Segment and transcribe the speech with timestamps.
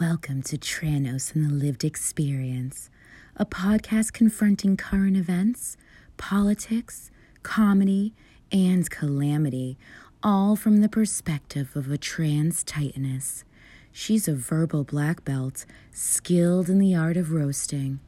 [0.00, 2.88] Welcome to Tranos and the Lived Experience,
[3.34, 5.76] a podcast confronting current events,
[6.16, 7.10] politics,
[7.42, 8.14] comedy,
[8.52, 9.76] and calamity,
[10.22, 13.42] all from the perspective of a trans titaness.
[13.90, 17.98] She's a verbal black belt, skilled in the art of roasting,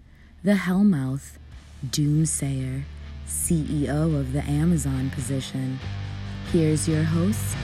[0.45, 1.39] the Hellmouth,
[1.85, 2.85] Doomsayer,
[3.27, 5.81] CEO of the Amazon position.
[6.53, 7.57] Here's your host,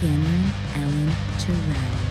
[0.00, 2.03] Cameron Ellen Terrell.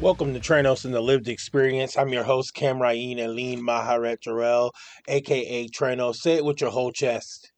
[0.00, 1.96] Welcome to Tranos and the Lived Experience.
[1.96, 4.72] I'm your host, Cam Ryan Aline Maharet Jarrell,
[5.06, 6.16] aka Tranos.
[6.16, 7.52] Say it with your whole chest,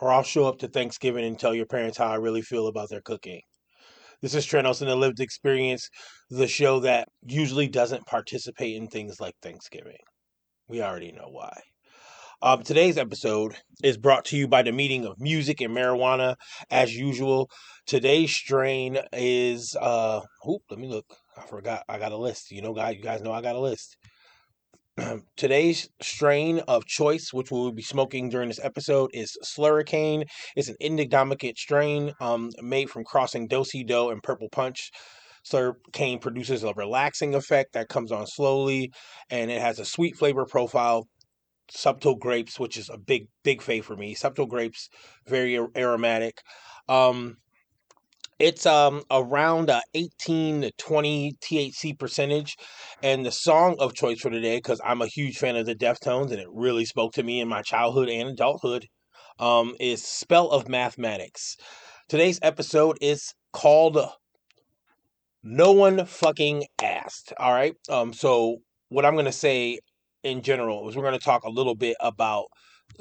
[0.00, 2.88] or I'll show up to Thanksgiving and tell your parents how I really feel about
[2.88, 3.40] their cooking.
[4.22, 5.90] This is Tranos and the Lived Experience,
[6.30, 9.98] the show that usually doesn't participate in things like Thanksgiving.
[10.68, 11.60] We already know why.
[12.42, 16.36] Um, today's episode is brought to you by the meeting of music and marijuana.
[16.70, 17.50] As usual,
[17.86, 20.20] today's strain is uh,
[20.70, 21.19] let me look.
[21.40, 21.84] I forgot.
[21.88, 22.50] I got a list.
[22.50, 23.96] You know, guys, you guys know I got a list.
[25.36, 30.24] Today's strain of choice, which we will be smoking during this episode, is Slurricane.
[30.54, 34.90] It's an indignomicate strain um, made from crossing Dosi Do and Purple Punch.
[35.50, 38.92] Slurricane produces a relaxing effect that comes on slowly,
[39.30, 41.08] and it has a sweet flavor profile.
[41.70, 44.12] Subtle grapes, which is a big, big fave for me.
[44.12, 44.90] Subtle grapes,
[45.26, 46.42] very aromatic.
[46.88, 47.36] Um,
[48.40, 52.56] it's um around a 18 to 20 THC percentage,
[53.02, 56.30] and the song of choice for today, because I'm a huge fan of the Deftones,
[56.30, 58.86] and it really spoke to me in my childhood and adulthood,
[59.38, 61.56] um, is "Spell of Mathematics."
[62.08, 63.98] Today's episode is called
[65.42, 69.78] "No One Fucking Asked." All right, um, so what I'm gonna say
[70.22, 72.46] in general is we're gonna talk a little bit about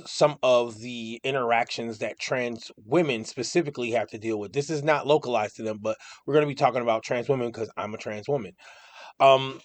[0.05, 4.53] some of the interactions that trans women specifically have to deal with.
[4.53, 7.47] This is not localized to them, but we're going to be talking about trans women
[7.47, 8.53] because I'm a trans woman.
[9.19, 9.62] Um,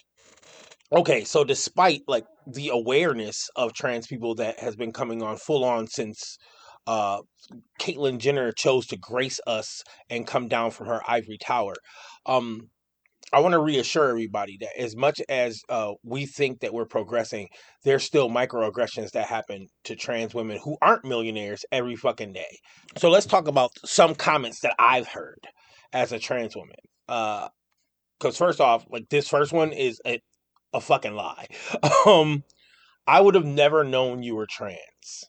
[0.92, 5.64] okay, so despite like the awareness of trans people that has been coming on full
[5.64, 6.38] on since
[6.86, 7.20] uh,
[7.80, 11.75] Caitlyn Jenner chose to grace us and come down from her ivory tower.
[12.26, 12.69] Um,
[13.34, 17.49] I want to reassure everybody that as much as uh, we think that we're progressing,
[17.83, 22.59] there's still microaggressions that happen to trans women who aren't millionaires every fucking day.
[22.97, 25.41] So let's talk about some comments that I've heard
[25.93, 26.77] as a trans woman.
[27.09, 27.50] Because
[28.22, 30.21] uh, first off, like this first one is a,
[30.72, 31.49] a fucking lie.
[32.06, 32.45] um,
[33.05, 35.25] I would have never known you were trans.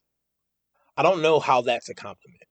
[0.96, 2.44] I don't know how that's a compliment.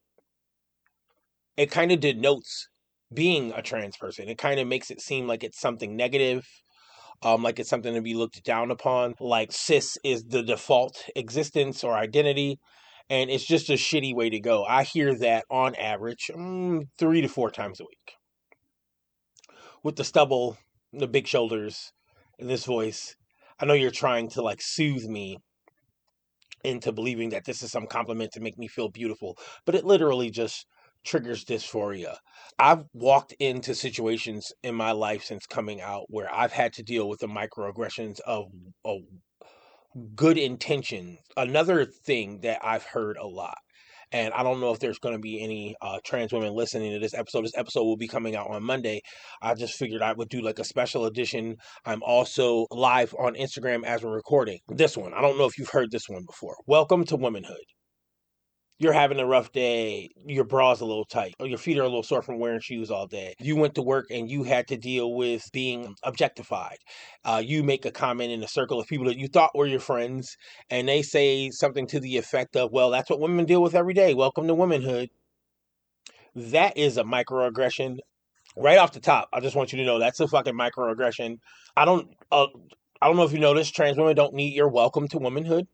[1.56, 2.68] It kind of denotes
[3.12, 4.28] being a trans person.
[4.28, 6.46] It kind of makes it seem like it's something negative,
[7.22, 11.84] um, like it's something to be looked down upon, like cis is the default existence
[11.84, 12.58] or identity.
[13.10, 14.64] And it's just a shitty way to go.
[14.64, 18.14] I hear that on average mm, three to four times a week.
[19.82, 20.56] With the stubble,
[20.92, 21.92] the big shoulders,
[22.38, 23.14] and this voice,
[23.60, 25.38] I know you're trying to like soothe me
[26.64, 29.36] into believing that this is some compliment to make me feel beautiful,
[29.66, 30.66] but it literally just
[31.04, 32.16] triggers dysphoria.
[32.58, 37.08] I've walked into situations in my life since coming out where I've had to deal
[37.08, 38.46] with the microaggressions of,
[38.84, 39.00] of
[40.14, 41.18] good intention.
[41.36, 43.58] Another thing that I've heard a lot,
[44.12, 47.00] and I don't know if there's going to be any uh, trans women listening to
[47.00, 47.44] this episode.
[47.44, 49.00] This episode will be coming out on Monday.
[49.42, 51.56] I just figured I would do like a special edition.
[51.84, 55.12] I'm also live on Instagram as we're recording this one.
[55.14, 56.56] I don't know if you've heard this one before.
[56.66, 57.64] Welcome to womanhood
[58.78, 61.88] you're having a rough day, your bra's a little tight, or your feet are a
[61.88, 63.34] little sore from wearing shoes all day.
[63.38, 66.78] You went to work and you had to deal with being objectified.
[67.24, 69.80] Uh, you make a comment in a circle of people that you thought were your
[69.80, 70.36] friends,
[70.70, 73.94] and they say something to the effect of, Well, that's what women deal with every
[73.94, 74.12] day.
[74.12, 75.08] Welcome to womanhood.
[76.34, 77.98] That is a microaggression.
[78.56, 81.38] Right off the top, I just want you to know that's a fucking microaggression.
[81.76, 82.46] I don't, uh,
[83.02, 85.66] I don't know if you noticed, trans women don't need your welcome to womanhood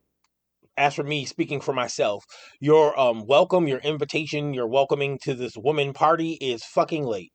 [0.76, 2.24] as for me speaking for myself,
[2.60, 7.32] your um welcome, your invitation, your welcoming to this woman party is fucking late.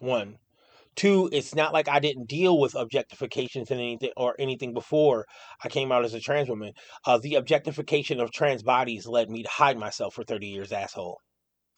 [0.00, 0.38] One.
[0.94, 5.26] Two, it's not like I didn't deal with objectifications and anything or anything before
[5.62, 6.72] I came out as a trans woman.
[7.04, 11.20] Uh, the objectification of trans bodies led me to hide myself for 30 years, asshole.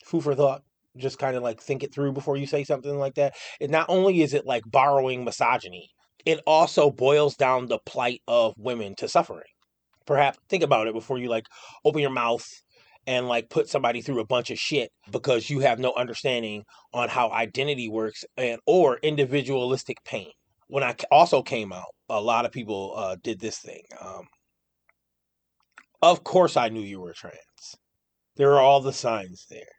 [0.05, 0.63] Food for thought.
[0.97, 3.35] Just kind of like think it through before you say something like that.
[3.61, 5.91] And not only is it like borrowing misogyny,
[6.25, 9.45] it also boils down the plight of women to suffering
[10.09, 11.47] perhaps think about it before you like
[11.85, 12.49] open your mouth
[13.07, 16.65] and like put somebody through a bunch of shit because you have no understanding
[16.95, 20.31] on how identity works and or individualistic pain.
[20.67, 23.83] When I also came out, a lot of people uh, did this thing.
[24.03, 24.23] Um,
[26.01, 27.77] of course, I knew you were trans.
[28.37, 29.75] There are all the signs there.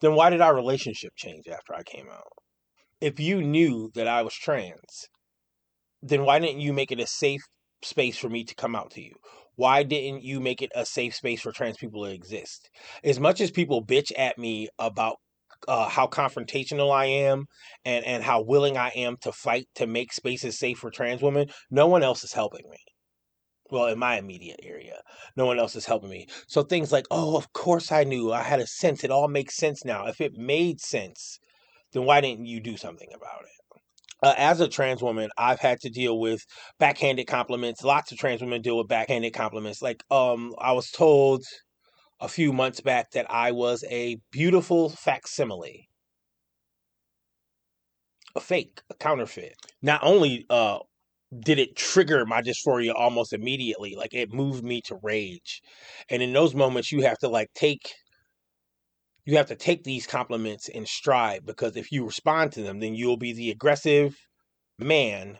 [0.00, 2.32] Then why did our relationship change after I came out?
[3.00, 5.08] If you knew that I was trans,
[6.02, 7.42] then why didn't you make it a safe
[7.84, 9.14] space for me to come out to you?
[9.56, 12.70] Why didn't you make it a safe space for trans people to exist?
[13.04, 15.16] As much as people bitch at me about
[15.68, 17.46] uh, how confrontational I am
[17.84, 21.48] and, and how willing I am to fight to make spaces safe for trans women,
[21.70, 22.78] no one else is helping me.
[23.70, 25.00] Well, in my immediate area,
[25.36, 26.26] no one else is helping me.
[26.48, 28.32] So things like, oh, of course I knew.
[28.32, 29.04] I had a sense.
[29.04, 30.06] It all makes sense now.
[30.06, 31.38] If it made sense,
[31.92, 33.53] then why didn't you do something about it?
[34.22, 36.40] Uh, as a trans woman, I've had to deal with
[36.78, 37.82] backhanded compliments.
[37.84, 39.82] Lots of trans women deal with backhanded compliments.
[39.82, 41.42] Like, um, I was told
[42.20, 45.88] a few months back that I was a beautiful facsimile,
[48.36, 49.54] a fake, a counterfeit.
[49.82, 50.78] Not only uh,
[51.40, 55.62] did it trigger my dysphoria almost immediately, like it moved me to rage.
[56.10, 57.94] And in those moments, you have to like take
[59.24, 62.94] you have to take these compliments in stride because if you respond to them, then
[62.94, 64.16] you'll be the aggressive
[64.78, 65.38] man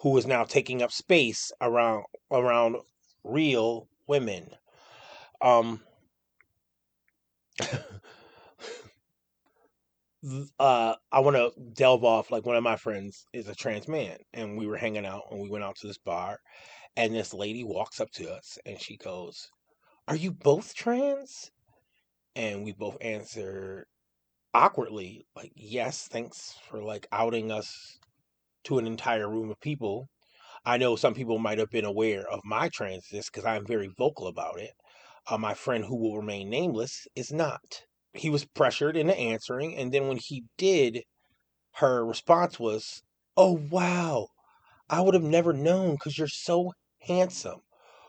[0.00, 2.76] who is now taking up space around around
[3.24, 4.50] real women.
[5.40, 5.80] Um
[10.58, 14.18] uh I want to delve off like one of my friends is a trans man
[14.34, 16.40] and we were hanging out and we went out to this bar
[16.94, 19.48] and this lady walks up to us and she goes,
[20.08, 21.50] "Are you both trans?"
[22.36, 23.86] And we both answer
[24.54, 27.98] awkwardly like yes thanks for like outing us
[28.64, 30.08] to an entire room of people.
[30.64, 34.26] I know some people might have been aware of my transness because i'm very vocal
[34.26, 34.72] about it.
[35.28, 37.84] Uh, my friend who will remain nameless is not.
[38.12, 41.04] He was pressured into answering and then when he did
[41.74, 43.02] her response was
[43.36, 44.28] oh wow.
[44.90, 47.62] I would have never known because you're so handsome.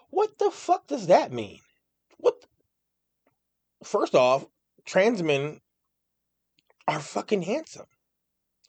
[0.10, 1.60] What the fuck does that mean?
[2.18, 2.46] What
[3.84, 4.46] first off,
[4.86, 5.60] trans men
[6.88, 7.88] are fucking handsome.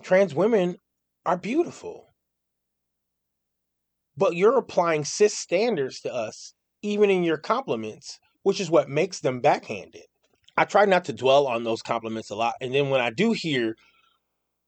[0.02, 0.76] Trans women
[1.25, 2.06] are beautiful.
[4.16, 9.20] But you're applying cis standards to us, even in your compliments, which is what makes
[9.20, 10.02] them backhanded.
[10.56, 12.55] I try not to dwell on those compliments a lot.
[12.60, 13.76] And then when I do hear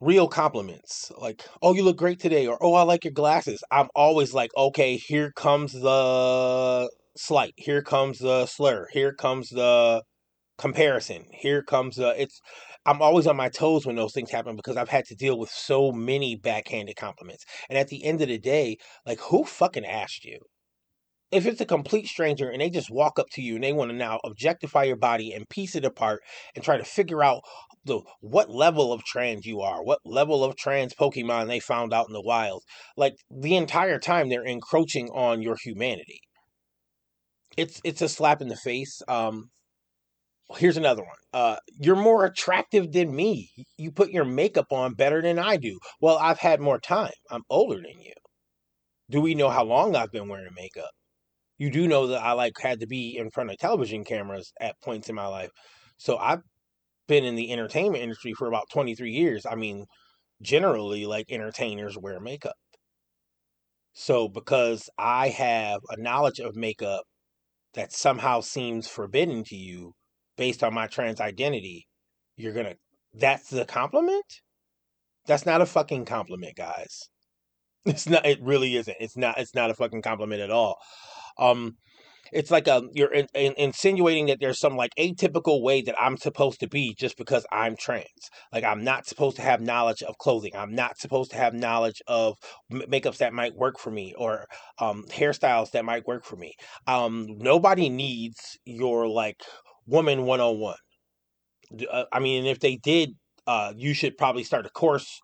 [0.00, 3.88] real compliments, like, oh, you look great today, or oh, I like your glasses, I'm
[3.94, 10.02] always like, okay, here comes the slight, here comes the slur, here comes the
[10.60, 11.24] comparison.
[11.32, 12.40] Here comes uh it's
[12.84, 15.50] I'm always on my toes when those things happen because I've had to deal with
[15.50, 17.44] so many backhanded compliments.
[17.68, 18.76] And at the end of the day,
[19.06, 20.38] like who fucking asked you?
[21.30, 23.90] If it's a complete stranger and they just walk up to you and they want
[23.90, 26.20] to now objectify your body and piece it apart
[26.54, 27.40] and try to figure out
[27.84, 32.08] the what level of trans you are, what level of trans Pokemon they found out
[32.08, 32.64] in the wild,
[32.98, 36.20] like the entire time they're encroaching on your humanity.
[37.56, 39.00] It's it's a slap in the face.
[39.08, 39.50] Um,
[40.56, 41.16] here's another one.
[41.32, 43.50] Uh, you're more attractive than me.
[43.76, 45.78] You put your makeup on better than I do.
[46.00, 47.12] Well, I've had more time.
[47.30, 48.12] I'm older than you.
[49.10, 50.90] Do we know how long I've been wearing makeup?
[51.58, 54.80] You do know that I like had to be in front of television cameras at
[54.82, 55.50] points in my life.
[55.98, 56.40] So I've
[57.06, 59.44] been in the entertainment industry for about 23 years.
[59.44, 59.84] I mean,
[60.42, 62.56] generally like entertainers wear makeup.
[63.92, 67.04] So because I have a knowledge of makeup
[67.74, 69.92] that somehow seems forbidden to you,
[70.40, 71.86] based on my trans identity,
[72.36, 72.74] you're gonna
[73.12, 74.40] that's the compliment?
[75.26, 77.08] That's not a fucking compliment, guys.
[77.86, 78.96] It's not it really isn't.
[79.00, 80.76] It's not it's not a fucking compliment at all.
[81.38, 81.76] Um
[82.32, 86.00] it's like a um, you're in, in, insinuating that there's some like atypical way that
[86.00, 88.30] I'm supposed to be just because I'm trans.
[88.52, 90.52] Like I'm not supposed to have knowledge of clothing.
[90.54, 92.36] I'm not supposed to have knowledge of
[92.72, 94.46] makeups that might work for me or
[94.78, 96.54] um, hairstyles that might work for me.
[96.86, 99.40] Um, nobody needs your like
[99.90, 100.76] Woman 101.
[101.90, 103.14] Uh, I mean, if they did,
[103.46, 105.20] uh, you should probably start a course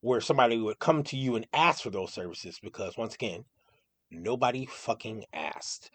[0.00, 3.44] where somebody would come to you and ask for those services because, once again,
[4.10, 5.90] nobody fucking asked.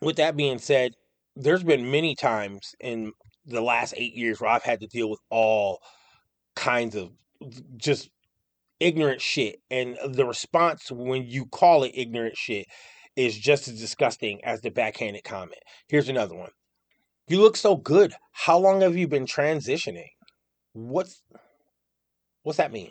[0.00, 0.94] With that being said,
[1.36, 3.12] there's been many times in
[3.46, 5.80] the last eight years where I've had to deal with all
[6.56, 7.10] kinds of
[7.76, 8.10] just
[8.80, 9.60] ignorant shit.
[9.70, 12.66] And the response when you call it ignorant shit
[13.16, 15.60] is just as disgusting as the backhanded comment.
[15.88, 16.50] Here's another one.
[17.26, 18.14] You look so good.
[18.32, 20.10] How long have you been transitioning?
[20.74, 21.22] What's
[22.42, 22.90] what's that mean?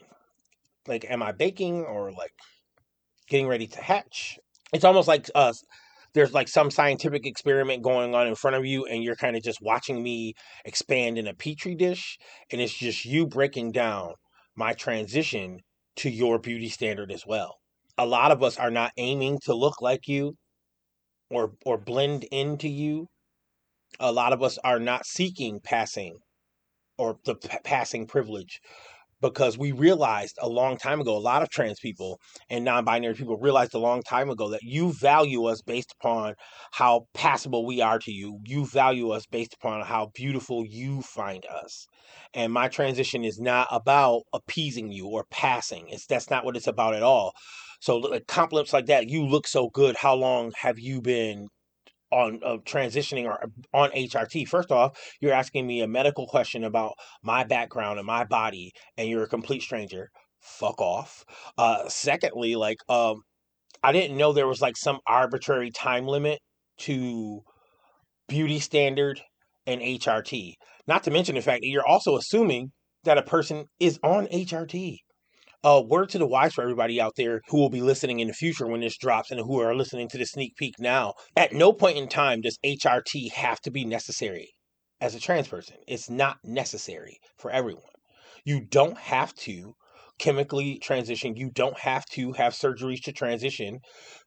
[0.87, 2.33] Like, am I baking or like
[3.27, 4.39] getting ready to hatch?
[4.73, 5.53] It's almost like uh,
[6.15, 9.43] there's like some scientific experiment going on in front of you, and you're kind of
[9.43, 10.33] just watching me
[10.65, 12.17] expand in a petri dish,
[12.51, 14.13] and it's just you breaking down
[14.55, 15.59] my transition
[15.97, 17.57] to your beauty standard as well.
[17.99, 20.35] A lot of us are not aiming to look like you
[21.29, 23.09] or or blend into you
[23.99, 26.17] a lot of us are not seeking passing
[26.97, 28.59] or the p- passing privilege
[29.23, 32.19] because we realized a long time ago, a lot of trans people
[32.49, 36.35] and non binary people realized a long time ago that you value us based upon
[36.73, 38.39] how passable we are to you.
[38.43, 41.87] You value us based upon how beautiful you find us.
[42.33, 45.85] And my transition is not about appeasing you or passing.
[45.87, 47.31] It's that's not what it's about at all.
[47.79, 49.95] So like compliments like that, you look so good.
[49.95, 51.47] How long have you been
[52.13, 53.39] on uh, transitioning or
[53.73, 54.47] on HRT.
[54.47, 56.93] First off, you're asking me a medical question about
[57.23, 60.09] my background and my body, and you're a complete stranger.
[60.39, 61.25] Fuck off.
[61.57, 63.21] Uh, secondly, like um,
[63.81, 66.39] I didn't know there was like some arbitrary time limit
[66.79, 67.41] to
[68.27, 69.21] beauty standard
[69.65, 70.53] and HRT.
[70.87, 72.71] Not to mention the fact that you're also assuming
[73.03, 74.97] that a person is on HRT.
[75.65, 78.33] Uh, word to the wise for everybody out there who will be listening in the
[78.33, 81.13] future when this drops and who are listening to the sneak peek now.
[81.37, 84.49] At no point in time does HRT have to be necessary
[84.99, 85.77] as a trans person.
[85.87, 87.83] It's not necessary for everyone.
[88.43, 89.75] You don't have to
[90.19, 91.37] chemically transition.
[91.37, 93.79] You don't have to have surgeries to transition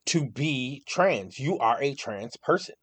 [0.06, 1.38] to be trans.
[1.38, 2.76] You are a trans person.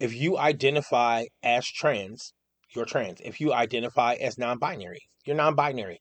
[0.00, 2.32] If you identify as trans,
[2.74, 3.20] you're trans.
[3.22, 5.98] If you identify as non binary, you're non binary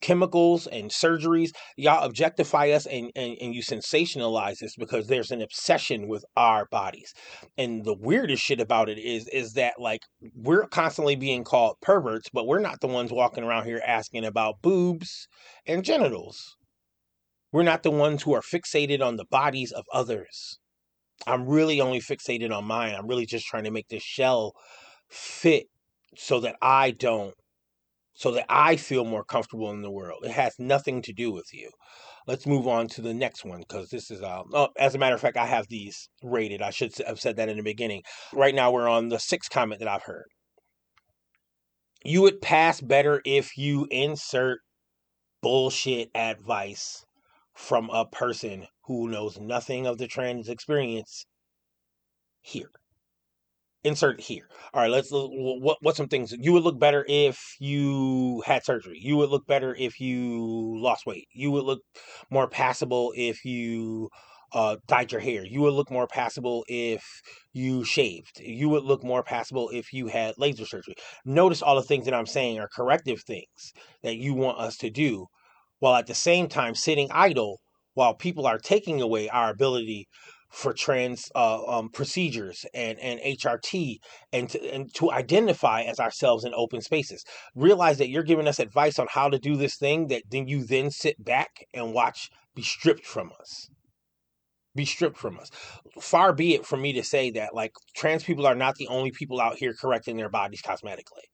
[0.00, 5.42] chemicals and surgeries y'all objectify us and, and, and you sensationalize us because there's an
[5.42, 7.12] obsession with our bodies.
[7.56, 10.00] And the weirdest shit about it is is that like
[10.34, 14.62] we're constantly being called perverts but we're not the ones walking around here asking about
[14.62, 15.28] boobs
[15.66, 16.56] and genitals.
[17.52, 20.58] We're not the ones who are fixated on the bodies of others.
[21.26, 22.94] I'm really only fixated on mine.
[22.94, 24.52] I'm really just trying to make this shell
[25.08, 25.66] fit
[26.16, 27.34] so that i don't
[28.16, 30.24] so that I feel more comfortable in the world.
[30.24, 31.70] It has nothing to do with you.
[32.26, 35.14] Let's move on to the next one because this is, uh, oh, as a matter
[35.14, 36.62] of fact, I have these rated.
[36.62, 38.02] I should have said that in the beginning.
[38.32, 40.26] Right now, we're on the sixth comment that I've heard.
[42.04, 44.60] You would pass better if you insert
[45.42, 47.04] bullshit advice
[47.54, 51.26] from a person who knows nothing of the trans experience
[52.40, 52.70] here
[53.86, 54.48] insert here.
[54.74, 58.64] All right, let's look, what what's some things you would look better if you had
[58.64, 58.98] surgery.
[59.00, 61.28] You would look better if you lost weight.
[61.32, 61.80] You would look
[62.30, 64.10] more passable if you
[64.52, 65.44] uh, dyed your hair.
[65.44, 67.02] You would look more passable if
[67.52, 68.40] you shaved.
[68.40, 70.94] You would look more passable if you had laser surgery.
[71.24, 74.90] Notice all the things that I'm saying are corrective things that you want us to
[74.90, 75.26] do,
[75.78, 77.60] while at the same time sitting idle
[77.94, 80.06] while people are taking away our ability
[80.56, 83.98] for trans uh, um, procedures and, and HRT
[84.32, 87.26] and to, and to identify as ourselves in open spaces.
[87.54, 90.64] Realize that you're giving us advice on how to do this thing that then you
[90.64, 93.68] then sit back and watch be stripped from us.
[94.74, 95.50] Be stripped from us.
[96.00, 99.10] Far be it from me to say that like trans people are not the only
[99.10, 101.28] people out here correcting their bodies cosmetically.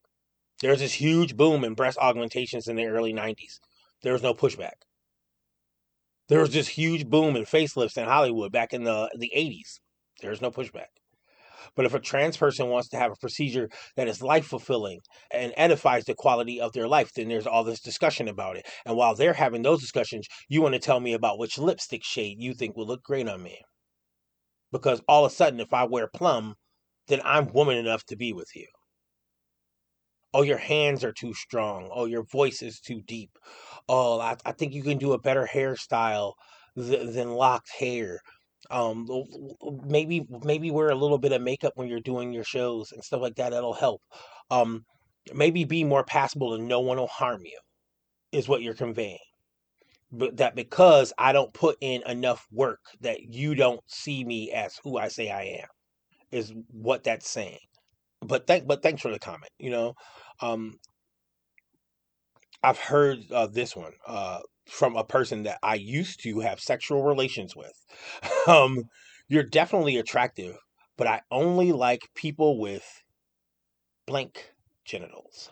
[0.61, 3.61] There's this huge boom in breast augmentations in the early 90s.
[4.03, 4.83] There was no pushback.
[6.33, 9.81] There was this huge boom in facelifts in Hollywood back in the, the 80s.
[10.23, 10.87] There's no pushback.
[11.77, 15.53] But if a trans person wants to have a procedure that is life fulfilling and
[15.59, 18.67] edifies the quality of their life, then there's all this discussion about it.
[18.87, 22.39] And while they're having those discussions, you want to tell me about which lipstick shade
[22.41, 23.61] you think will look great on me.
[24.73, 26.55] Because all of a sudden, if I wear plum,
[27.09, 28.69] then I'm woman enough to be with you.
[30.35, 31.89] Oh, your hands are too strong.
[31.93, 33.31] Oh, your voice is too deep.
[33.89, 36.33] Oh, I, I think you can do a better hairstyle
[36.77, 38.21] th- than locked hair.
[38.71, 39.07] Um,
[39.85, 43.21] maybe maybe wear a little bit of makeup when you're doing your shows and stuff
[43.21, 43.51] like that.
[43.51, 44.03] That'll help.
[44.51, 44.85] Um,
[45.35, 47.59] maybe be more passable and no one will harm you,
[48.33, 49.19] is what you're conveying.
[50.13, 54.79] But that because I don't put in enough work that you don't see me as
[54.85, 55.69] who I say I am,
[56.33, 57.59] is what that's saying.
[58.23, 59.53] But thank but thanks for the comment.
[59.59, 59.95] You know,
[60.43, 60.79] um,
[62.63, 67.03] I've heard uh, this one uh, from a person that I used to have sexual
[67.03, 67.73] relations with.
[68.47, 68.85] um,
[69.29, 70.57] you're definitely attractive,
[70.97, 72.85] but I only like people with
[74.07, 74.53] blank
[74.85, 75.51] genitals.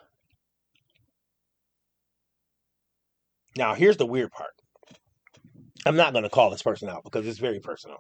[3.57, 4.53] Now, here's the weird part.
[5.87, 7.99] I'm not going to call this person out because it's very personal.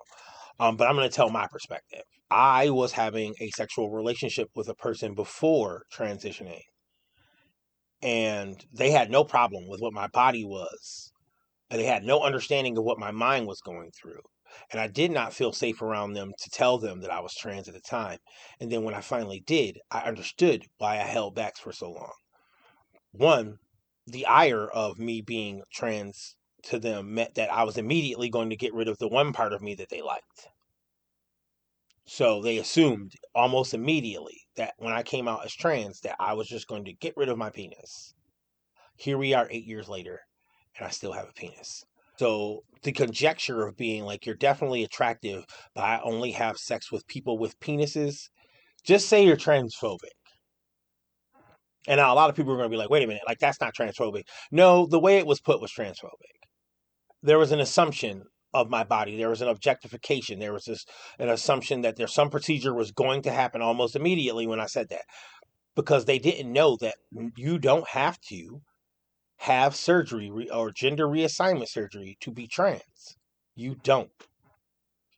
[0.60, 2.02] Um, but I'm going to tell my perspective.
[2.30, 6.60] I was having a sexual relationship with a person before transitioning
[8.02, 11.12] and they had no problem with what my body was
[11.70, 14.20] and they had no understanding of what my mind was going through
[14.72, 17.68] and i did not feel safe around them to tell them that i was trans
[17.68, 18.18] at the time
[18.60, 22.12] and then when i finally did i understood why i held back for so long.
[23.12, 23.58] One
[24.06, 28.56] the ire of me being trans to them meant that i was immediately going to
[28.56, 30.48] get rid of the one part of me that they liked
[32.12, 36.48] So they assumed almost immediately that when I came out as trans, that I was
[36.48, 38.14] just going to get rid of my penis.
[38.96, 40.18] Here we are eight years later,
[40.76, 41.84] and I still have a penis.
[42.16, 47.06] So the conjecture of being like you're definitely attractive, but I only have sex with
[47.06, 48.28] people with penises,
[48.82, 50.10] just say you're transphobic.
[51.86, 53.38] And now a lot of people are going to be like, wait a minute, like
[53.38, 54.24] that's not transphobic.
[54.50, 56.34] No, the way it was put was transphobic.
[57.22, 59.16] There was an assumption of my body.
[59.16, 60.38] There was an objectification.
[60.38, 60.84] There was this
[61.18, 64.88] an assumption that there's some procedure was going to happen almost immediately when I said
[64.90, 65.04] that.
[65.76, 66.96] Because they didn't know that
[67.36, 68.60] you don't have to
[69.38, 73.16] have surgery or gender reassignment surgery to be trans.
[73.54, 74.10] You don't.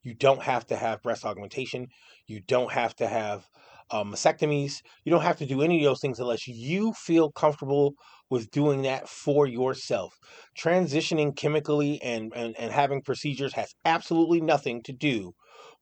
[0.03, 1.89] You don't have to have breast augmentation.
[2.27, 3.49] You don't have to have
[3.91, 4.81] um, mastectomies.
[5.05, 7.95] You don't have to do any of those things unless you feel comfortable
[8.31, 10.15] with doing that for yourself.
[10.59, 15.33] Transitioning chemically and, and, and having procedures has absolutely nothing to do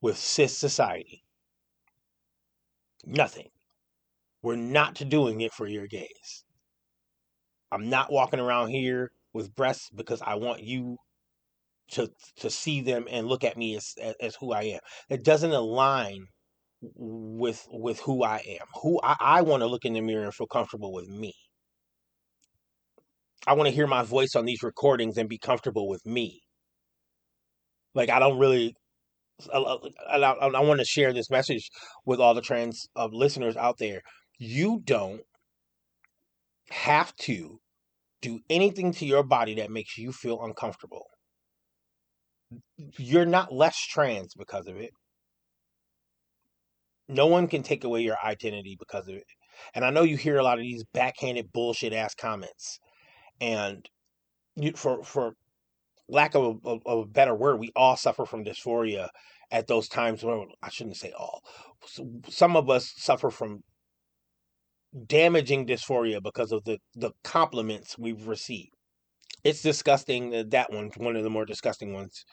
[0.01, 1.23] with cis society.
[3.05, 3.49] Nothing.
[4.43, 6.45] We're not doing it for your gaze.
[7.71, 10.97] I'm not walking around here with breasts because I want you
[11.93, 14.81] to to see them and look at me as as, as who I am.
[15.09, 16.27] It doesn't align
[16.83, 18.67] with with who I am.
[18.83, 21.35] Who I, I want to look in the mirror and feel comfortable with me.
[23.47, 26.43] I want to hear my voice on these recordings and be comfortable with me.
[27.95, 28.75] Like I don't really
[29.53, 29.59] I,
[30.11, 31.71] I, I want to share this message
[32.05, 34.03] with all the trans uh, listeners out there.
[34.39, 35.23] You don't
[36.71, 37.59] have to
[38.23, 41.07] do anything to your body that makes you feel uncomfortable.
[42.77, 44.91] You're not less trans because of it.
[47.11, 49.25] No one can take away your identity because of it.
[49.75, 52.79] And I know you hear a lot of these backhanded bullshit ass comments.
[53.41, 53.89] And
[54.57, 55.35] you, for for
[56.09, 59.09] lack of a, of a better word, we all suffer from dysphoria
[59.51, 61.43] at those times when I shouldn't say all.
[62.29, 63.63] Some of us suffer from
[65.07, 68.75] damaging dysphoria because of the the compliments we've received.
[69.45, 70.51] It's disgusting.
[70.51, 72.25] That one, one of the more disgusting ones.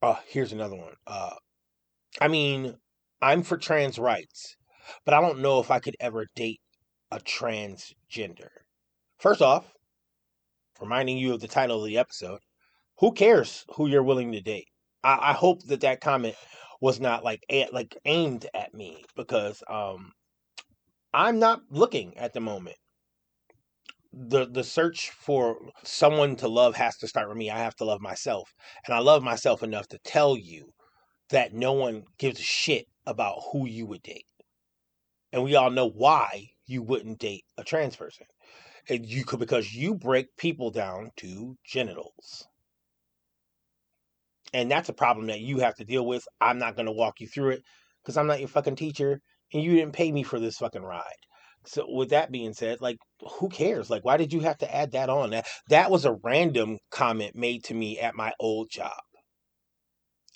[0.00, 0.94] Oh, here's another one.
[1.06, 1.34] Uh,
[2.20, 2.76] I mean,
[3.20, 4.56] I'm for trans rights,
[5.04, 6.60] but I don't know if I could ever date
[7.10, 8.48] a transgender.
[9.18, 9.72] First off,
[10.80, 12.40] reminding you of the title of the episode,
[12.98, 14.68] who cares who you're willing to date?
[15.02, 16.36] I, I hope that that comment
[16.80, 20.12] was not like a, like aimed at me because um
[21.12, 22.76] I'm not looking at the moment.
[24.12, 27.50] The the search for someone to love has to start with me.
[27.50, 28.54] I have to love myself.
[28.86, 30.72] And I love myself enough to tell you
[31.30, 34.26] that no one gives a shit about who you would date.
[35.32, 38.26] And we all know why you wouldn't date a trans person.
[38.88, 42.46] And you could because you break people down to genitals.
[44.54, 46.24] And that's a problem that you have to deal with.
[46.40, 47.62] I'm not going to walk you through it
[48.02, 49.20] because I'm not your fucking teacher
[49.52, 51.02] and you didn't pay me for this fucking ride.
[51.66, 53.90] So with that being said, like who cares?
[53.90, 55.30] Like why did you have to add that on?
[55.30, 59.00] That that was a random comment made to me at my old job.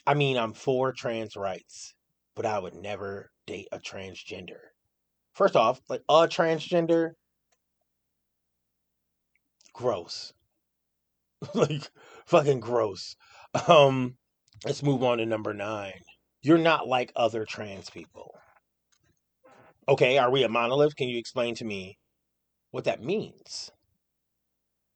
[0.06, 1.94] I mean, I'm for trans rights,
[2.34, 4.60] but I would never date a transgender.
[5.34, 7.12] First off, like a transgender
[9.72, 10.32] gross.
[11.54, 11.90] like
[12.26, 13.16] fucking gross.
[13.68, 14.16] Um
[14.64, 15.92] let's move on to number 9.
[16.42, 18.34] You're not like other trans people.
[19.88, 20.96] Okay, are we a monolith?
[20.96, 21.98] Can you explain to me
[22.70, 23.70] what that means?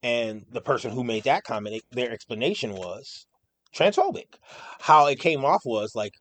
[0.02, 3.26] And the person who made that comment, their explanation was
[3.74, 4.36] transphobic.
[4.80, 6.12] How it came off was like,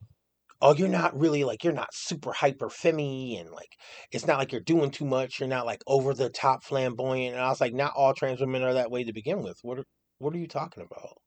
[0.62, 3.76] oh, you're not really like, you're not super hyper femmy and like,
[4.12, 5.40] it's not like you're doing too much.
[5.40, 7.36] You're not like over the top flamboyant.
[7.36, 9.58] And I was like, not all trans women are that way to begin with.
[9.62, 9.86] What are,
[10.18, 11.18] what are you talking about?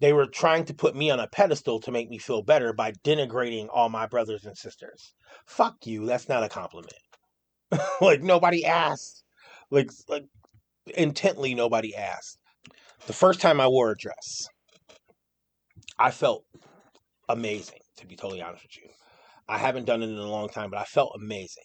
[0.00, 2.92] They were trying to put me on a pedestal to make me feel better by
[3.04, 5.14] denigrating all my brothers and sisters.
[5.46, 6.06] Fuck you.
[6.06, 6.92] That's not a compliment.
[8.00, 9.24] like nobody asked.
[9.70, 10.24] Like like
[10.96, 12.38] intently nobody asked.
[13.06, 14.48] The first time I wore a dress,
[15.98, 16.44] I felt
[17.28, 18.88] amazing, to be totally honest with you.
[19.48, 21.64] I haven't done it in a long time, but I felt amazing.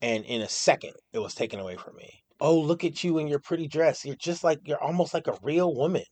[0.00, 2.22] And in a second, it was taken away from me.
[2.40, 4.04] Oh, look at you in your pretty dress.
[4.04, 6.04] You're just like, you're almost like a real woman.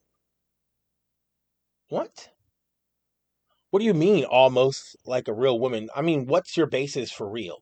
[1.88, 2.28] What?
[3.70, 5.88] What do you mean almost like a real woman?
[5.96, 7.58] I mean, what's your basis for real?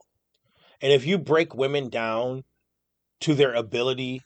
[0.80, 2.42] And if you break women down
[3.20, 4.22] to their ability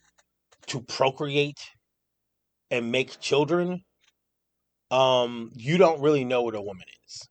[0.66, 1.61] to procreate
[2.70, 3.83] and make children,
[4.90, 7.28] um, you don't really know what a woman is.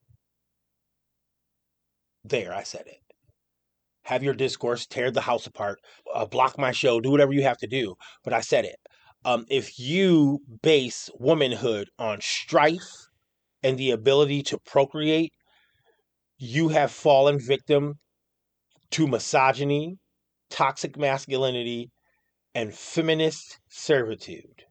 [2.23, 2.99] There, I said it.
[4.03, 5.79] Have your discourse, tear the house apart,
[6.13, 7.95] uh, block my show, do whatever you have to do.
[8.23, 8.77] But I said it
[9.25, 13.07] um, if you base womanhood on strife
[13.61, 15.33] and the ability to procreate,
[16.37, 17.95] you have fallen victim
[18.91, 19.97] to misogyny,
[20.49, 21.91] toxic masculinity,
[22.55, 24.63] and feminist servitude.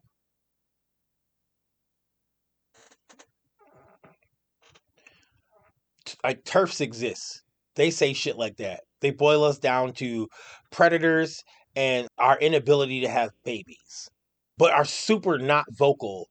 [6.23, 7.43] Like TERFs exist.
[7.75, 8.81] They say shit like that.
[9.01, 10.27] They boil us down to
[10.71, 11.43] predators
[11.75, 14.09] and our inability to have babies,
[14.57, 16.27] but are super not vocal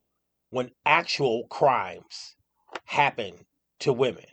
[0.50, 2.36] when actual crimes
[2.84, 3.32] happen
[3.80, 4.24] to women.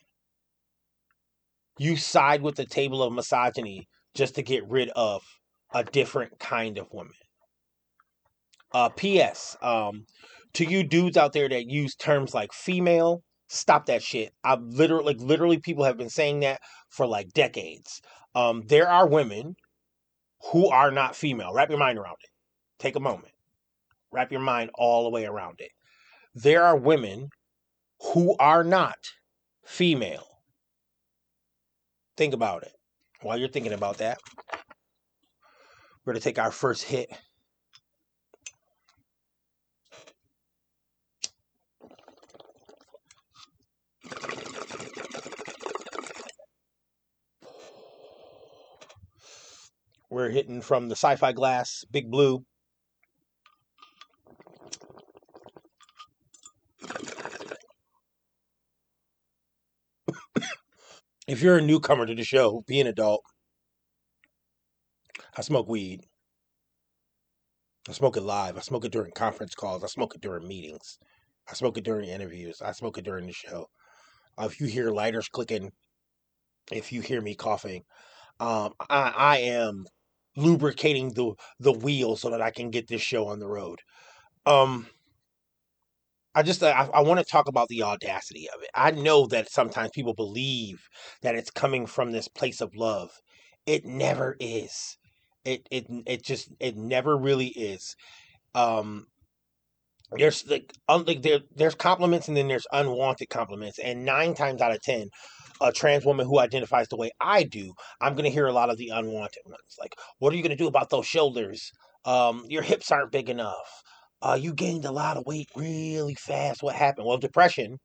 [1.78, 5.22] You side with the table of misogyny just to get rid of
[5.74, 7.14] a different kind of woman.
[8.74, 9.58] Uh, P.S.
[9.62, 10.06] Um,
[10.54, 14.34] to you dudes out there that use terms like female, stop that shit.
[14.44, 18.02] I've literally, like, literally, people have been saying that for like decades.
[18.34, 19.56] Um, there are women
[20.52, 21.54] who are not female.
[21.54, 22.30] Wrap your mind around it.
[22.80, 23.32] Take a moment.
[24.12, 25.72] Wrap your mind all the way around it.
[26.34, 27.30] There are women
[28.14, 28.98] who are not
[29.66, 30.28] female.
[32.18, 32.74] Think about it.
[33.22, 34.20] While you're thinking about that,
[36.06, 37.10] we're going to take our first hit.
[50.16, 52.46] We're hitting from the sci fi glass, Big Blue.
[61.28, 63.26] if you're a newcomer to the show, be an adult.
[65.36, 66.06] I smoke weed.
[67.90, 68.56] I smoke it live.
[68.56, 69.84] I smoke it during conference calls.
[69.84, 70.98] I smoke it during meetings.
[71.52, 72.62] I smoke it during interviews.
[72.62, 73.66] I smoke it during the show.
[74.40, 75.74] If you hear lighters clicking,
[76.72, 77.84] if you hear me coughing,
[78.40, 79.86] um, I, I am
[80.38, 83.80] lubricating the the wheel so that I can get this show on the road.
[84.46, 84.88] Um,
[86.36, 88.70] I just I, I want to talk about the audacity of it.
[88.76, 90.88] I know that sometimes people believe
[91.22, 93.12] that it's coming from this place of love.
[93.66, 94.98] It never is.
[95.46, 97.96] It it it just it never really is.
[98.56, 99.08] Um
[100.18, 104.62] there's like, un, like there there's compliments and then there's unwanted compliments and 9 times
[104.62, 105.10] out of 10
[105.62, 108.70] a trans woman who identifies the way I do, I'm going to hear a lot
[108.70, 109.76] of the unwanted ones.
[109.80, 111.72] Like, what are you going to do about those shoulders?
[112.04, 113.84] Um, your hips aren't big enough
[114.26, 116.64] uh, you gained a lot of weight really fast.
[116.64, 117.06] What happened?
[117.06, 117.78] Well, depression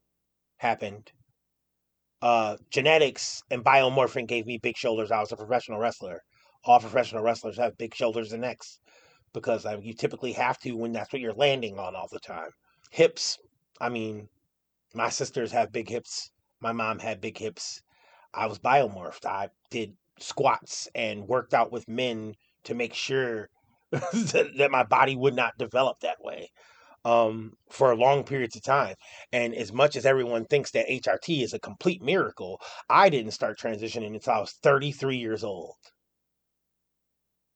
[0.57, 1.13] happened.
[2.23, 5.11] Uh, genetics and biomorphing gave me big shoulders.
[5.11, 6.23] I was a professional wrestler.
[6.65, 8.79] All professional wrestlers have big shoulders and necks
[9.33, 12.51] because mean, you typically have to when that's what you're landing on all the time.
[12.91, 13.39] Hips,
[13.81, 14.29] I mean,
[14.95, 16.31] my sisters have big hips.
[16.61, 17.83] My mom had big hips.
[18.35, 19.27] I was biomorphed.
[19.27, 23.49] I did squats and worked out with men to make sure
[23.91, 26.51] that my body would not develop that way
[27.05, 28.95] um, for long periods of time.
[29.33, 33.59] And as much as everyone thinks that HRT is a complete miracle, I didn't start
[33.59, 35.77] transitioning until I was 33 years old.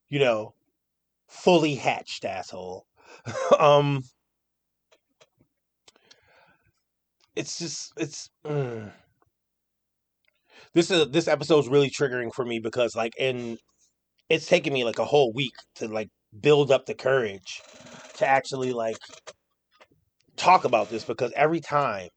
[0.09, 0.53] You know,
[1.27, 2.85] fully hatched asshole.
[3.59, 4.03] um,
[7.35, 8.29] it's just it's.
[8.45, 8.91] Mm.
[10.73, 13.57] This is this episode's really triggering for me because like in
[14.29, 16.09] it's taken me like a whole week to like
[16.41, 17.61] build up the courage
[18.17, 18.97] to actually like
[20.35, 22.09] talk about this because every time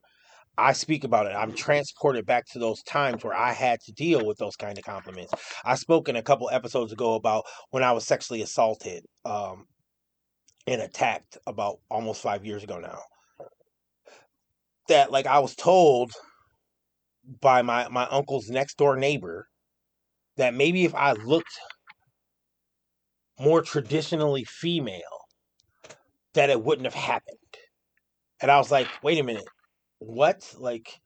[0.57, 4.25] I speak about it, I'm transported back to those times where I had to deal
[4.25, 5.31] with those kind of compliments.
[5.63, 9.67] I spoke in a couple episodes ago about when I was sexually assaulted um,
[10.67, 12.99] and attacked about almost five years ago now.
[14.89, 16.11] That like I was told
[17.41, 19.47] by my my uncle's next door neighbor
[20.37, 21.59] that maybe if I looked
[23.39, 25.25] more traditionally female,
[26.33, 27.37] that it wouldn't have happened.
[28.41, 29.47] And I was like, wait a minute,
[29.99, 30.53] what?
[30.57, 30.99] Like,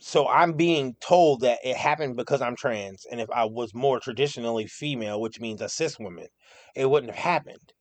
[0.00, 4.00] so I'm being told that it happened because I'm trans, and if I was more
[4.00, 6.26] traditionally female, which means a cis woman,
[6.74, 7.72] it wouldn't have happened.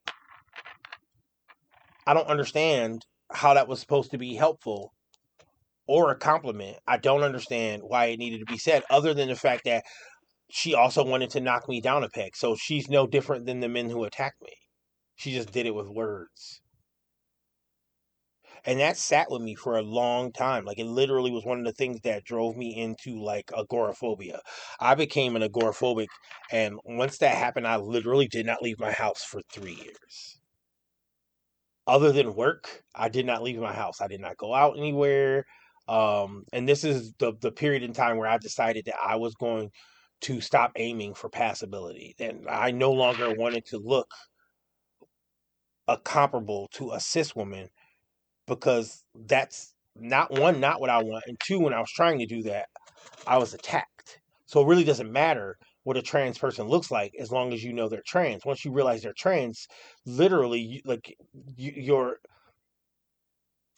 [2.07, 4.93] I don't understand how that was supposed to be helpful
[5.87, 6.77] or a compliment.
[6.87, 9.83] I don't understand why it needed to be said, other than the fact that
[10.49, 12.35] she also wanted to knock me down a peg.
[12.35, 14.53] So she's no different than the men who attacked me.
[15.15, 16.61] She just did it with words.
[18.65, 20.65] And that sat with me for a long time.
[20.65, 24.39] Like it literally was one of the things that drove me into like agoraphobia.
[24.79, 26.07] I became an agoraphobic.
[26.51, 30.39] And once that happened, I literally did not leave my house for three years.
[31.87, 34.01] Other than work, I did not leave my house.
[34.01, 35.45] I did not go out anywhere.
[35.87, 39.35] Um, and this is the the period in time where I decided that I was
[39.35, 39.69] going
[40.21, 42.15] to stop aiming for passability.
[42.19, 44.11] And I no longer wanted to look
[45.87, 47.69] a comparable to a cis woman
[48.47, 52.25] because that's not one, not what I want, and two, when I was trying to
[52.25, 52.67] do that,
[53.27, 54.19] I was attacked.
[54.45, 57.71] So it really doesn't matter what a trans person looks like as long as you
[57.71, 58.43] know they're trans.
[58.43, 59.67] Once you realize they're trans,
[60.05, 61.15] literally, like
[61.57, 62.17] you're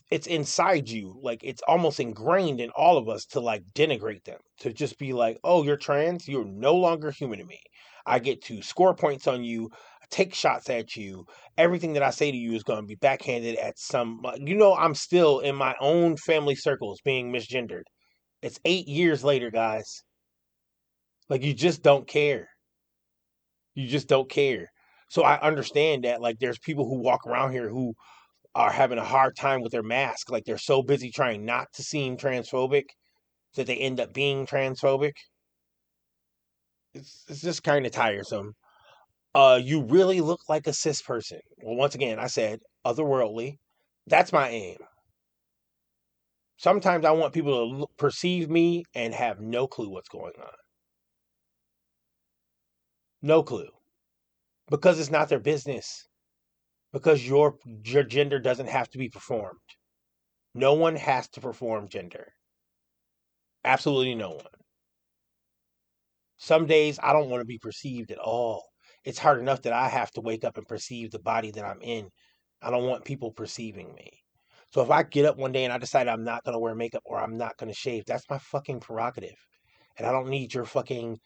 [0.10, 4.40] it's inside you like it's almost ingrained in all of us to like denigrate them
[4.58, 6.28] to just be like oh you're trans?
[6.30, 7.60] You're no longer human to me.
[8.06, 9.70] I get to score points on you
[10.10, 11.26] take shots at you.
[11.58, 14.74] Everything that i say to you is going to be backhanded at some you know
[14.76, 17.84] i'm still in my own family circles being misgendered.
[18.42, 20.04] It's eight years later guys
[21.30, 22.48] like you just don't care
[23.76, 24.68] you just don't care
[25.10, 27.94] so i understand that like there's people who walk around here who
[28.58, 30.32] are having a hard time with their mask.
[30.32, 32.86] Like they're so busy trying not to seem transphobic
[33.56, 35.14] that they end up being transphobic.
[36.96, 38.54] It's, it's just kind of tiresome.
[39.36, 41.40] Uh, you really look like a cis person.
[41.62, 43.58] Well, once again, I said otherworldly.
[44.08, 44.78] That's my aim.
[46.58, 50.50] Sometimes I want people to perceive me and have no clue what's going on.
[53.22, 53.70] No clue.
[54.70, 56.08] Because it's not their business
[56.92, 59.60] because your your gender doesn't have to be performed.
[60.54, 62.34] No one has to perform gender.
[63.64, 64.46] Absolutely no one.
[66.38, 68.64] Some days I don't want to be perceived at all.
[69.04, 71.82] It's hard enough that I have to wake up and perceive the body that I'm
[71.82, 72.10] in.
[72.62, 74.12] I don't want people perceiving me.
[74.74, 76.76] So if I get up one day and I decide I'm not going to wear
[76.76, 79.38] makeup or I'm not going to shave, that's my fucking prerogative
[79.98, 81.20] and I don't need your fucking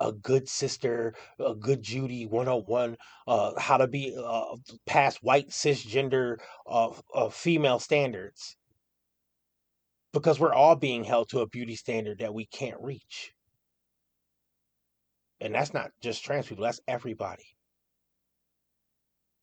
[0.00, 2.96] a good sister, a good Judy 101,
[3.28, 8.56] uh, how to be uh, past white cisgender uh, uh, female standards.
[10.12, 13.32] Because we're all being held to a beauty standard that we can't reach.
[15.40, 17.44] And that's not just trans people, that's everybody.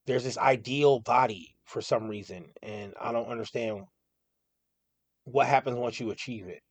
[0.05, 3.83] There's this ideal body for some reason, and I don't understand
[5.23, 6.61] what happens once you achieve it.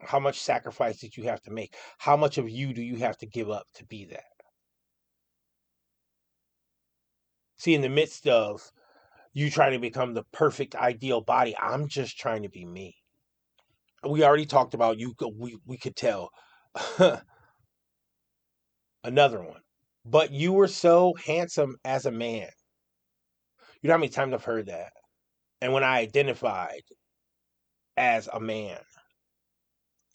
[0.00, 1.74] How much sacrifice did you have to make?
[1.98, 4.24] How much of you do you have to give up to be that?
[7.56, 8.70] See, in the midst of
[9.32, 12.96] you trying to become the perfect ideal body, I'm just trying to be me.
[14.08, 15.14] We already talked about you.
[15.38, 16.30] We we could tell.
[19.04, 19.60] Another one.
[20.04, 22.48] But you were so handsome as a man.
[23.80, 24.92] You know how many times I've heard that?
[25.60, 26.82] And when I identified
[27.96, 28.78] as a man,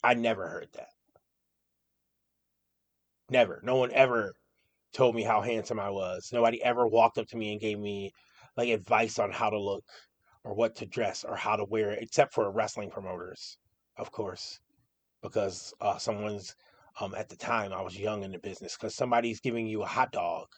[0.02, 0.90] I never heard that.
[3.28, 3.60] Never.
[3.62, 4.34] No one ever
[4.92, 6.30] told me how handsome I was.
[6.32, 8.12] Nobody ever walked up to me and gave me
[8.56, 9.84] like advice on how to look
[10.44, 13.58] or what to dress or how to wear except for wrestling promoters,
[13.96, 14.58] of course,
[15.22, 16.56] because uh, someone's
[17.00, 19.86] um, at the time I was young in the business because somebody's giving you a
[19.86, 20.48] hot dog.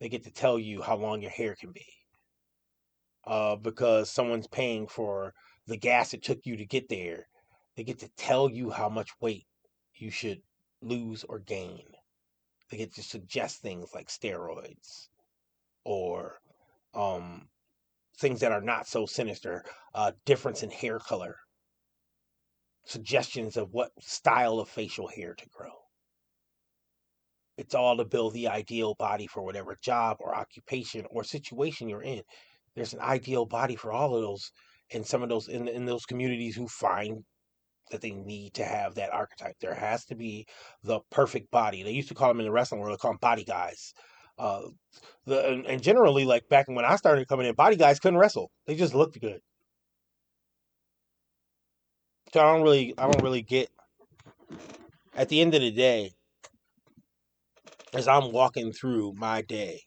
[0.00, 1.86] They get to tell you how long your hair can be.
[3.26, 5.32] Uh, because someone's paying for
[5.66, 7.26] the gas it took you to get there
[7.76, 9.46] they get to tell you how much weight
[9.94, 10.42] you should
[10.80, 11.84] lose or gain.
[12.70, 15.08] They get to suggest things like steroids
[15.84, 16.40] or
[16.94, 17.48] um,
[18.18, 21.36] things that are not so sinister, uh, difference in hair color,
[22.84, 25.72] suggestions of what style of facial hair to grow.
[27.56, 32.02] It's all to build the ideal body for whatever job or occupation or situation you're
[32.02, 32.22] in.
[32.74, 34.50] There's an ideal body for all of those
[34.92, 37.24] and some of those in, in those communities who find
[37.90, 39.56] that they need to have that archetype.
[39.60, 40.46] There has to be
[40.82, 41.82] the perfect body.
[41.82, 43.92] They used to call them in the wrestling world, they call them body guys.
[44.38, 44.62] Uh,
[45.26, 48.50] the and, and generally, like back when I started coming in, body guys couldn't wrestle.
[48.66, 49.40] They just looked good.
[52.32, 53.68] So I don't really, I don't really get.
[55.16, 56.10] At the end of the day,
[57.92, 59.82] as I'm walking through my day,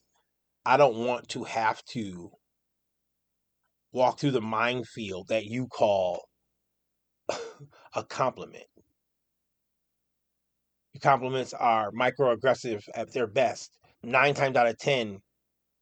[0.65, 2.31] I don't want to have to
[3.91, 6.21] walk through the minefield that you call
[7.97, 8.67] a compliment.
[10.93, 13.71] Your compliments are microaggressive at their best.
[14.03, 15.19] Nine times out of ten,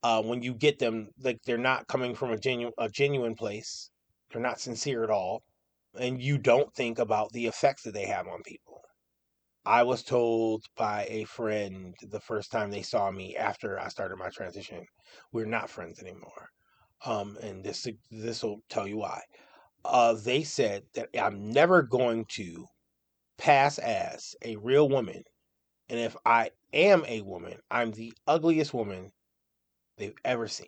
[0.01, 3.89] uh, when you get them, like they're not coming from a genuine a genuine place.
[4.31, 5.43] They're not sincere at all,
[5.99, 8.81] and you don't think about the effects that they have on people.
[9.65, 14.17] I was told by a friend the first time they saw me after I started
[14.17, 14.85] my transition,
[15.33, 16.47] we're not friends anymore.
[17.05, 19.21] Um, and this this will tell you why
[19.85, 22.67] uh, they said that I'm never going to
[23.37, 25.23] pass as a real woman.
[25.89, 29.11] And if I am a woman, I'm the ugliest woman
[29.97, 30.67] they've ever seen.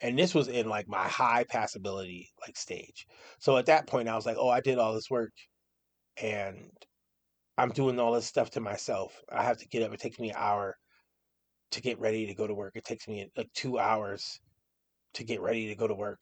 [0.00, 3.06] And this was in like my high passability like stage.
[3.40, 5.32] So at that point I was like, oh, I did all this work
[6.20, 6.70] and
[7.58, 9.12] I'm doing all this stuff to myself.
[9.30, 9.92] I have to get up.
[9.92, 10.76] It takes me an hour
[11.72, 12.72] to get ready to go to work.
[12.76, 14.38] It takes me like two hours
[15.14, 16.20] to get ready to go to work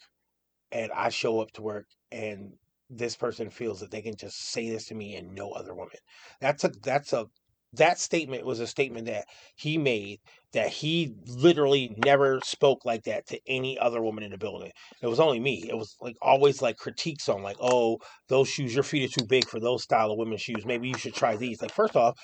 [0.75, 2.53] and I show up to work and
[2.91, 5.97] this person feels that they can just say this to me and no other woman.
[6.41, 7.27] That's a that's a
[7.73, 9.25] that statement was a statement that
[9.57, 10.21] he made
[10.53, 14.71] that he literally never spoke like that to any other woman in the building.
[15.03, 15.65] It was only me.
[15.69, 19.27] It was like always like critiques on like, oh, those shoes, your feet are too
[19.27, 20.65] big for those style of women's shoes.
[20.65, 21.61] Maybe you should try these.
[21.61, 22.17] Like, first off,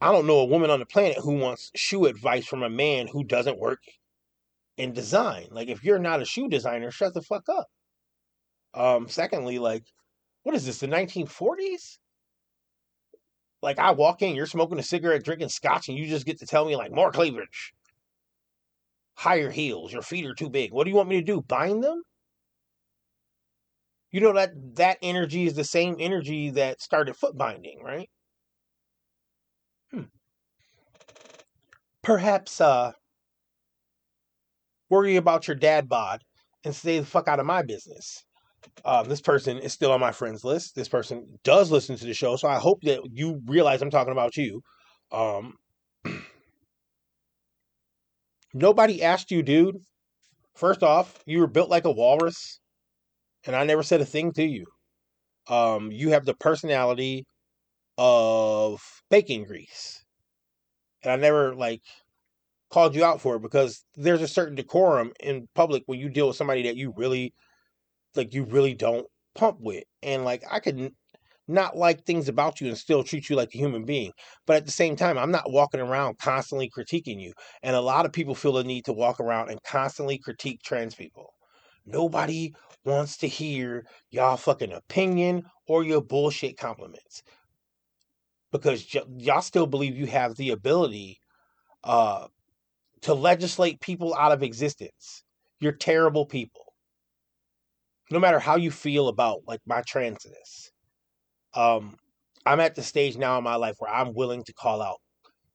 [0.00, 3.08] I don't know a woman on the planet who wants shoe advice from a man
[3.08, 3.80] who doesn't work
[4.76, 5.48] in design.
[5.50, 7.66] Like, if you're not a shoe designer, shut the fuck up.
[8.74, 9.84] Um, secondly, like,
[10.42, 11.98] what is this, the 1940s?
[13.62, 16.46] Like I walk in, you're smoking a cigarette, drinking scotch, and you just get to
[16.46, 17.72] tell me like more cleavage,
[19.14, 20.72] higher heels, your feet are too big.
[20.72, 21.40] What do you want me to do?
[21.40, 22.02] Bind them?
[24.10, 28.10] You know that that energy is the same energy that started foot binding, right?
[29.90, 30.02] Hmm.
[32.02, 32.92] Perhaps uh
[34.90, 36.22] worry about your dad bod
[36.64, 38.24] and stay the fuck out of my business
[38.84, 40.74] um, this person is still on my friends list.
[40.74, 44.12] This person does listen to the show, so I hope that you realize I'm talking
[44.12, 44.60] about you.
[45.12, 45.54] Um,
[48.54, 49.76] nobody asked you, dude.
[50.54, 52.60] First off, you were built like a walrus,
[53.46, 54.66] and I never said a thing to you.
[55.48, 57.26] Um, you have the personality
[57.98, 60.04] of bacon grease,
[61.02, 61.82] and I never like
[62.70, 66.26] called you out for it because there's a certain decorum in public when you deal
[66.26, 67.32] with somebody that you really
[68.16, 69.84] like you really don't pump with.
[70.02, 70.92] And like I could
[71.46, 74.12] not like things about you and still treat you like a human being.
[74.46, 77.32] But at the same time, I'm not walking around constantly critiquing you.
[77.62, 80.94] And a lot of people feel the need to walk around and constantly critique trans
[80.94, 81.34] people.
[81.86, 87.22] Nobody wants to hear y'all fucking opinion or your bullshit compliments.
[88.50, 91.18] Because y'all still believe you have the ability
[91.82, 92.28] uh,
[93.02, 95.24] to legislate people out of existence.
[95.60, 96.63] You're terrible people
[98.10, 100.70] no matter how you feel about like my transness,
[101.54, 101.96] um,
[102.46, 104.98] I'm at the stage now in my life where I'm willing to call out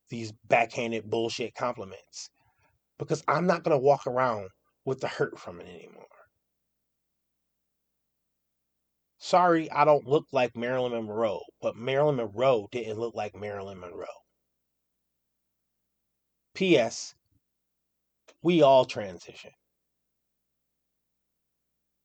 [0.09, 2.29] these backhanded bullshit compliments
[2.97, 4.49] because I'm not gonna walk around
[4.85, 6.05] with the hurt from it anymore.
[9.19, 14.07] Sorry, I don't look like Marilyn Monroe, but Marilyn Monroe didn't look like Marilyn Monroe.
[16.53, 17.15] P.S.
[18.41, 19.51] We all transition.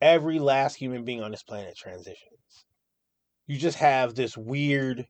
[0.04, 2.66] Every last human being on this planet transitions.
[3.46, 5.06] You just have this weird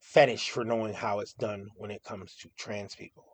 [0.00, 3.24] fetish for knowing how it's done when it comes to trans people.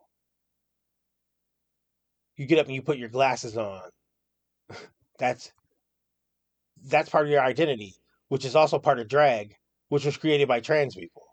[2.37, 3.81] You get up and you put your glasses on.
[5.19, 5.51] that's
[6.85, 7.93] that's part of your identity,
[8.29, 9.53] which is also part of drag,
[9.89, 11.23] which was created by trans people.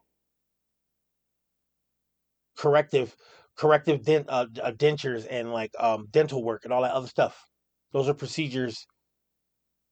[2.57, 3.15] Corrective
[3.55, 7.41] corrective dent, uh, uh dentures and like um, dental work and all that other stuff.
[7.93, 8.85] Those are procedures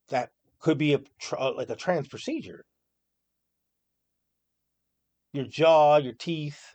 [0.09, 1.01] that could be a
[1.39, 2.65] uh, like a trans procedure.
[5.33, 6.75] Your jaw, your teeth.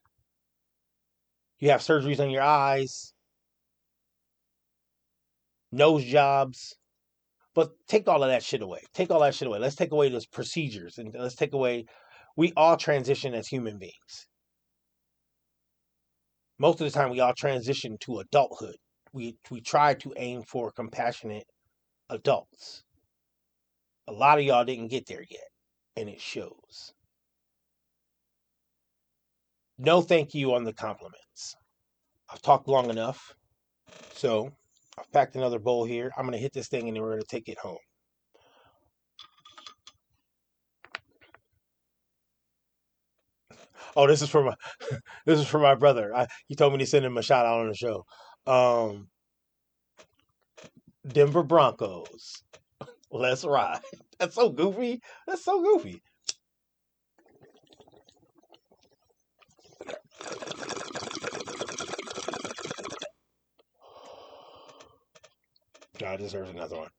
[1.60, 3.13] You have surgeries on your eyes,
[5.72, 6.76] nose jobs.
[7.54, 8.82] But take all of that shit away.
[8.94, 9.60] Take all that shit away.
[9.60, 11.86] Let's take away those procedures and let's take away.
[12.38, 14.28] We all transition as human beings.
[16.58, 18.76] Most of the time, we all transition to adulthood.
[19.13, 21.46] We we try to aim for compassionate
[22.10, 22.84] adults.
[24.12, 25.47] A lot of y'all didn't get there yet,
[25.95, 26.93] and it shows.
[29.78, 31.56] No thank you on the compliments.
[32.30, 33.34] I've talked long enough.
[34.13, 34.52] So
[35.00, 36.12] I've packed another bowl here.
[36.17, 37.78] I'm going to hit this thing and then we're going to take it home.
[43.95, 44.56] Oh, this is for my
[45.26, 46.13] this is for my brother.
[46.13, 48.06] I, he told me to send him a shout out on the show.
[48.45, 49.08] Um,
[51.08, 52.43] Denver Broncos.
[53.12, 53.82] Let's ride.
[54.19, 55.02] That's so goofy.
[55.28, 56.02] That's so goofy.
[66.00, 66.89] God deserves another one.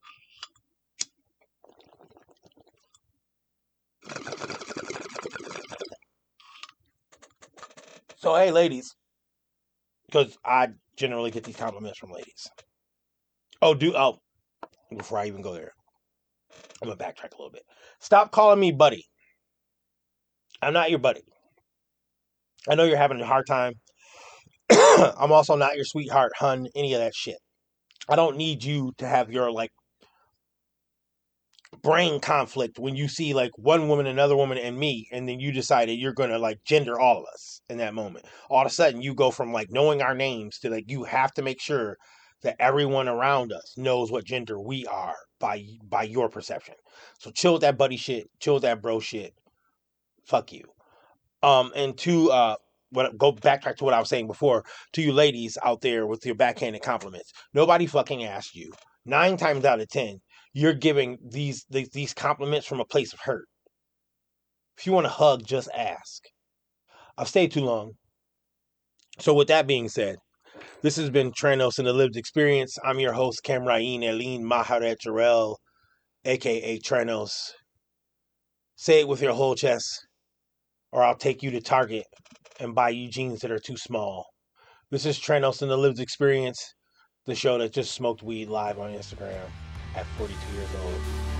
[8.16, 8.94] So, hey, ladies,
[10.06, 12.48] because I generally get these compliments from ladies.
[13.60, 14.18] Oh, do oh,
[14.96, 15.72] before I even go there,
[16.80, 17.64] I'm gonna backtrack a little bit.
[18.00, 19.04] Stop calling me buddy.
[20.60, 21.22] I'm not your buddy.
[22.68, 23.74] I know you're having a hard time.
[24.70, 27.38] I'm also not your sweetheart, hun, any of that shit.
[28.08, 29.70] I don't need you to have your like
[31.82, 35.52] brain conflict when you see like one woman, another woman, and me, and then you
[35.52, 38.24] decided you're gonna like gender all of us in that moment.
[38.50, 41.32] All of a sudden, you go from like knowing our names to like you have
[41.34, 41.96] to make sure
[42.42, 46.76] that everyone around us knows what gender we are by by your perception.
[47.18, 49.34] So chill with that buddy shit, chill with that bro shit.
[50.24, 50.64] Fuck you.
[51.42, 52.56] Um, and to uh,
[52.90, 56.24] what go backtrack to what I was saying before to you ladies out there with
[56.24, 57.32] your backhanded compliments.
[57.52, 58.70] Nobody fucking asked you.
[59.04, 60.20] Nine times out of ten,
[60.54, 63.46] you're giving these these, these compliments from a place of hurt.
[64.78, 66.22] If you want to hug, just ask.
[67.18, 67.92] I've stayed too long.
[69.18, 70.16] So with that being said,
[70.82, 72.76] this has been Tranos and the Lived Experience.
[72.84, 75.56] I'm your host, Camrain Eileen Maharet Jarrell,
[76.24, 77.30] aka Tranos.
[78.74, 80.06] Say it with your whole chest,
[80.90, 82.04] or I'll take you to Target
[82.58, 84.26] and buy you jeans that are too small.
[84.90, 86.74] This is Tranos and the Lived Experience,
[87.26, 89.48] the show that just smoked weed live on Instagram
[89.94, 91.31] at 42 years old.